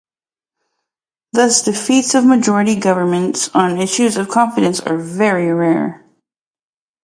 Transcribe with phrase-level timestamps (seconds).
[1.33, 6.03] Thus, defeats of majority governments on issues of confidence are very rare.